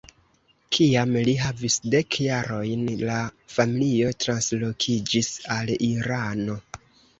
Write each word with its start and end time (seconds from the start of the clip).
Kiam 0.77 1.11
li 1.27 1.35
havis 1.41 1.77
dek 1.95 2.17
jarojn 2.23 2.81
la 3.11 3.19
familio 3.57 4.17
translokiĝis 4.27 5.33
al 5.59 5.73
Irano. 5.93 6.61